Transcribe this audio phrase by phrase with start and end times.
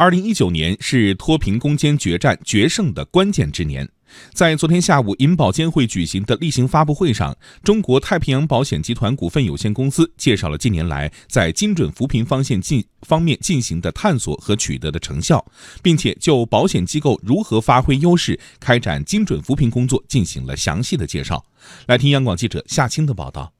[0.00, 3.86] 二零一九年是脱贫攻坚决战决胜的关键之年。
[4.32, 15.44] 在昨天下午银保监会举行的例行发布会上，中国太平洋保险集团股份有限公司介绍了近年来在精准扶贫方向进方面进行的探索和取得的成效，
[15.82, 21.44] 并且就保险机构如何发挥优势开展精准扶贫工作进行了详细的介绍。
[21.88, 23.52] 来听央广记者夏青的报道。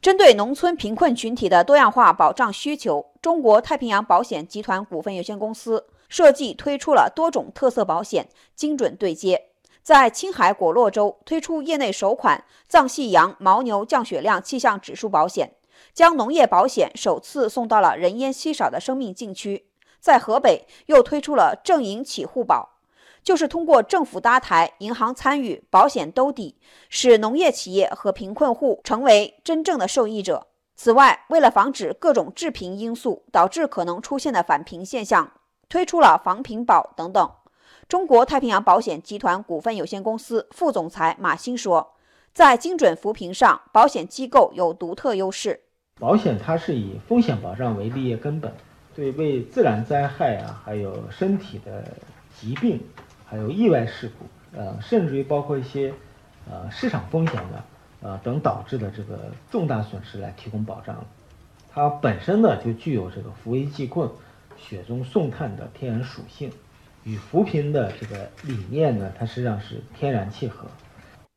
[0.00, 9.48] 针对农村贫困群体的多样化保障需求，中国太平洋保险集团股份有限公司设计推出了多种特色保险，精准对接。
[9.82, 15.54] 在青海果洛州推出业内首款藏系羊、牦牛降血量气象指数保险，
[15.92, 19.66] 将农业保险首次送到了人烟稀少的生命禁区。
[19.98, 22.75] 在河北又推出了正营企户保，
[23.26, 26.54] 就是通过政府搭台、银行参与、保险兜底，
[26.88, 30.46] 使农业企业和贫困户成为真正的受益者。
[30.76, 35.32] 此外，为了防止各种致贫因素导致可能出现的返贫现象，
[35.68, 37.28] 推出了防贫保等等。
[37.88, 41.94] 中国太平洋保险集团股份有限公司副总裁马兴说
[42.32, 45.62] ：“在精准扶贫上，保险机构有独特优势。
[45.98, 48.54] 保险它是以风险保障为立业根本，
[48.94, 51.82] 对为自然灾害啊，还有身体的
[52.38, 52.78] 疾病，
[53.26, 54.24] 还有意外事故，
[54.56, 55.92] 呃，甚至于包括一些
[56.50, 57.64] 呃市场风险的
[58.00, 61.04] 呃等导致的这个重大损失来提供保障。
[61.70, 64.08] 它本身呢就具有这个扶危济困、
[64.56, 66.50] 雪中送炭的天然属性。”
[67.06, 70.66] 与扶贫的这个理念呢，它实际上是天然契合。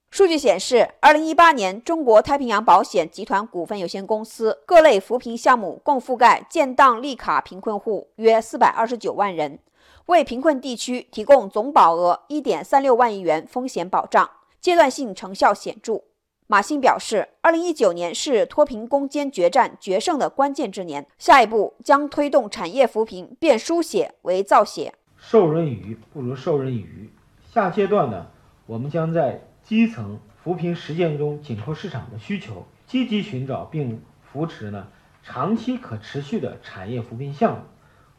[0.10, 9.60] 数据显示，二零一八年，中国太平洋保险集团股份有限公司各类扶贫项目共覆盖建档立卡贫困户约四百二十九万人，
[10.08, 16.02] 为贫困地区提供总保额一点三六万亿元风险保障，阶段性成效显著。
[16.48, 24.96] 马兴表示，二零一九年是脱贫攻坚决战决胜的关键之年，下一步将推动产业扶贫变书写为造写。
[25.18, 27.14] 授人以鱼不如授人以渔。
[27.54, 28.26] 下阶段呢，
[28.66, 34.88] 我们将在基层扶贫实践中紧扣市场的需求，积极寻找并扶持呢
[35.22, 37.64] 长期可持续的产业扶贫项目，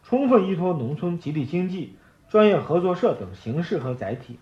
[0.02, 1.96] 充分依托农村集体经济、
[2.28, 4.38] 专业合作社等形式和载体，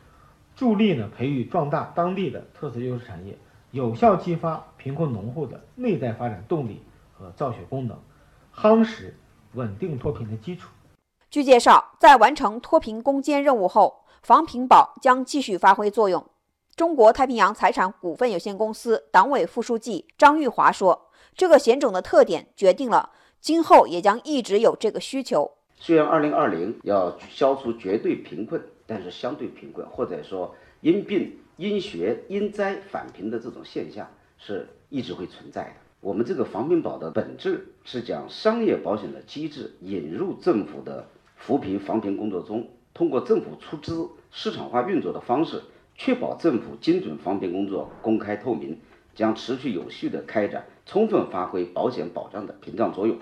[0.57, 3.37] 助力呢培育壮大当地的特色优势产业，
[3.71, 6.83] 有效激发贫困农户的内在发展动力
[7.13, 7.99] 和造血功能，
[8.55, 9.15] 夯实
[9.53, 10.71] 稳定脱贫的基础。
[11.31, 16.25] 据介绍，在完成脱贫攻坚任务后，防贫保将继续发挥作用。
[16.75, 23.11] 中国太平洋财产股份有限公司党委副书记张玉华说：“这个险种的特点决定了
[23.49, 25.51] 今后也将一直有这个需求。
[25.75, 34.07] 虽然2020要消除绝对贫困，但是相对贫困或者说因病、因学、因灾返贫的这种现象
[34.37, 35.73] 是一直会存在的。
[36.01, 45.63] 我们这个防贫保的本质是将商业保险的机制引入政府的。”扶贫防贫工作中，通过政府出资、市场化运作的方式，
[45.95, 48.79] 确保政府精准防贫工作公开透明，
[49.15, 53.17] 将持续有序地开展，充分发挥保险保障的屏障作用。